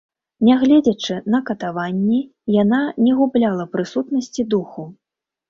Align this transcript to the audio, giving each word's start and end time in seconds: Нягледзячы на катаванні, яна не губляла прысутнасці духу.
Нягледзячы 0.47 1.17
на 1.33 1.41
катаванні, 1.49 2.21
яна 2.55 2.81
не 3.05 3.13
губляла 3.21 3.69
прысутнасці 3.77 4.49
духу. 4.57 4.89